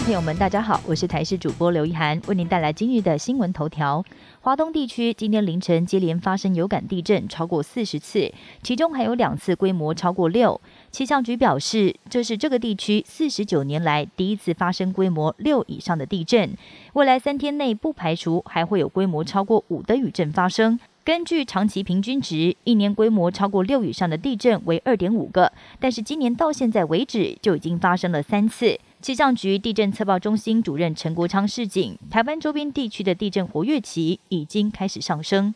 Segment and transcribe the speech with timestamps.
[0.00, 4.02] 朋友们，大家好，我是台视主播刘一涵，为您带来今日的新闻头条。
[4.40, 8.32] 华东地区今天凌晨接连发生有感地震超过四十次，
[8.62, 10.58] 其中还有两次规模超过六。
[10.90, 16.56] 气象局表示，这是这个地区四十九年来第一次发生规模六以上的地震。
[16.94, 20.80] 未来三天内不排除还会有规模超过五的余震发生。
[21.04, 28.78] 根据长期平均值，一年规模超过六以上的地震为二点五个，但是今年到现在为止就已经发生了三次。
[29.02, 35.54] 气象局地震测报中心主任陈国昌示警，台湾周边地区的地震活跃期已经开始上升。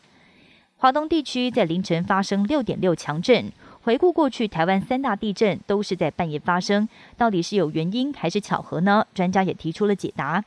[0.79, 3.53] 华东地区在凌晨发生六点六强震。
[3.83, 6.89] 回顾过去，台湾三大地震都是在半夜发生，
[7.19, 9.07] 到底是有原因还是巧合呢？
[9.13, 10.43] 专家也提出了解答。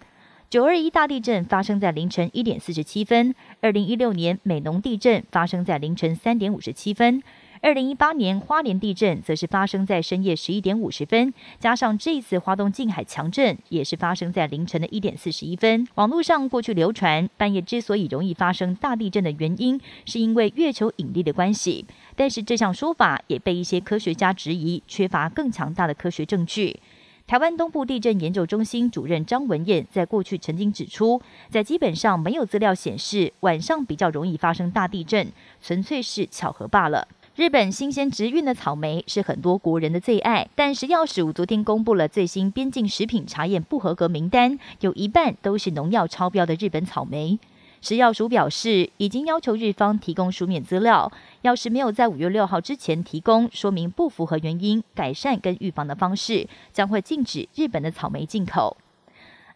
[0.50, 7.22] 九二一大地震发生在凌晨一点四十七分，二零一六年美浓地震发生在凌晨三点五十七分，
[7.62, 15.88] 二零一八年花莲地震则是发生在深夜十一点五十分，加上这次华东近海强震也是发生在凌晨的一点四十一分。
[15.96, 26.80] 网络上过去流传，半夜之所以容易发生大地震的原因，是因为月球引力的关系，但是这项说法也被一些科学家质疑，缺乏更强大的科学证据。
[27.26, 35.28] 台湾东部地震研究中心主任张文燕在过去曾经指出，在基本上没有资料显示晚上比较容易发生大地震，
[35.62, 37.06] 纯粹是巧合罢了。
[37.38, 47.38] 日本新鲜直运的草莓是很多国人的最爱，但食药署昨天公布了最新边境食品查验不合格名单，有一半都是农药超标的日本草莓。
[47.80, 51.12] 食药署表示，已经要求日方提供书面资料，
[51.44, 58.76] 要是没有在五月六号之前提供，说明不符合原因、改善跟预防的方式，将会禁止日本的草莓进口。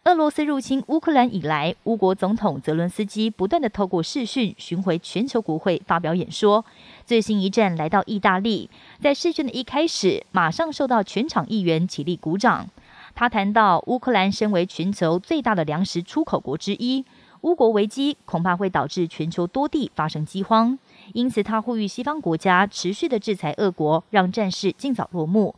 [0.06, 6.66] 俄罗斯入侵乌克兰以来，乌国总统泽伦斯基不断的透过视讯巡回全球国会发表演说。
[7.06, 8.68] 最新一站来到意大利，
[9.00, 12.68] 在视讯的一开始，马上受到全场议员起立鼓掌。
[13.14, 17.06] 他谈到，乌克兰身为全球最大的粮食出口国之一。
[17.42, 20.80] 乌国危机恐怕会导致全球多地发生饥荒，
[21.14, 25.54] 因此他呼吁西方国家持续的制裁俄国，让战事尽早落幕。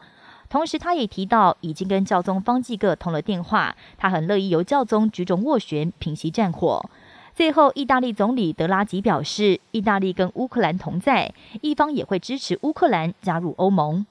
[0.53, 6.87] 同时，他也提到已经跟教宗方济各通了电话，他很乐意由教宗举重斡旋，平息战火。
[7.33, 14.05] 最后，意大利总理德拉吉表示，意大利跟乌克兰同在，一方也会支持乌克兰加入欧盟。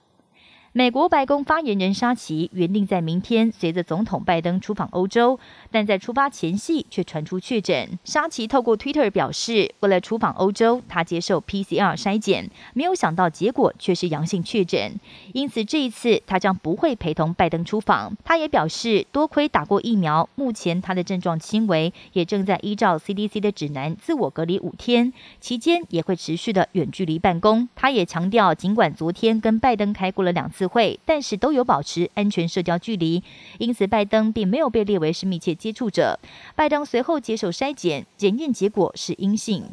[0.74, 5.38] 美国白宫发言人沙奇原定在明天随着总统拜登出访欧洲，
[5.70, 7.98] 但在出发前夕却传出确诊。
[8.04, 14.98] 沙奇透过 Twitter 表示，为了出访欧洲，他接受 PCR 筛检，没有想到结果却是阳性确诊，
[15.34, 18.16] 因此这一次他将不会陪同拜登出访。
[18.24, 27.68] 他也表示，多亏打过疫苗，目前他的症状轻微，也正在依照 CDC 的指南自我隔离五天，期间也会持续的远距离办公。
[27.76, 30.61] 他也强调，尽管昨天跟拜登开过了两次。
[30.66, 33.22] 会，但是都有保持安全社交距离，
[33.58, 36.18] 因此拜登并没有被列为是密切接触者。
[36.54, 39.64] 拜登随后接受筛检，检验结果是阴性。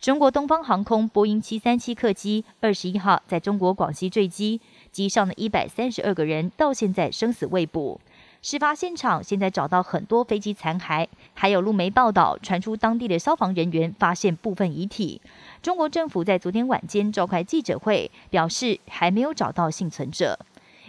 [0.00, 4.58] 中国东方航空波音七三七客机二十一号在中国广西坠机，
[4.90, 8.00] 机上的一百三十二个人到现在生死未卜。
[8.42, 15.20] 事发现场现在找到很多飞机残骸，还有路媒报道传出当地的消防人员发现部分遗体。
[15.62, 20.38] 中国政府在昨天晚间召开记者会，表示还没有找到幸存者。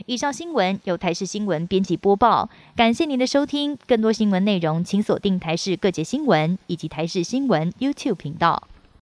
[0.06, 3.78] 以上新闻由台视新闻编辑播报，感谢您的收听。
[3.86, 8.64] 更多新闻内容，请锁定台视各界新闻以及台视新闻 YouTube 频道。